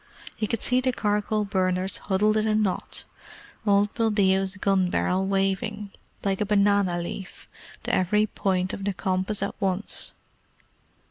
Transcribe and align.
He 0.35 0.47
could 0.47 0.63
see 0.63 0.81
the 0.81 0.91
charcoal 0.91 1.45
burners 1.45 1.97
huddled 1.99 2.35
in 2.35 2.47
a 2.47 2.55
knot; 2.55 3.03
old 3.67 3.93
Buldeo's 3.93 4.55
gun 4.57 4.89
barrel 4.89 5.27
waving, 5.27 5.91
like 6.23 6.41
a 6.41 6.45
banana 6.47 6.99
leaf, 6.99 7.47
to 7.83 7.93
every 7.93 8.25
point 8.25 8.73
of 8.73 8.83
the 8.83 8.93
compass 8.93 9.43
at 9.43 9.53
once. 9.61 10.13